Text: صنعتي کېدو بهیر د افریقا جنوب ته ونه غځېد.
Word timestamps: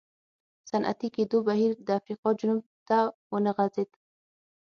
صنعتي 0.69 1.07
کېدو 1.15 1.37
بهیر 1.47 1.73
د 1.87 1.87
افریقا 1.99 2.29
جنوب 2.39 2.63
ته 2.87 2.97
ونه 3.31 3.51
غځېد. 3.57 3.89